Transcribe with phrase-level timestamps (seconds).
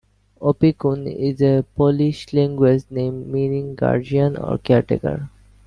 [0.41, 5.29] Opiekun is a Polish language name meaning "guardian" or "caretaker".